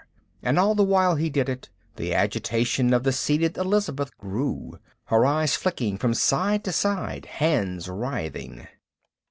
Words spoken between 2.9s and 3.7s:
of the seated